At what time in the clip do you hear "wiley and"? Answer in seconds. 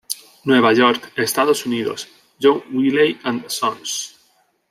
2.71-3.47